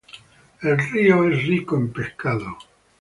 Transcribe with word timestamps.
El 0.63 0.79
río 0.79 1.29
es 1.29 1.45
rico 1.45 1.77
en 1.77 1.93
pescado. 1.93 2.57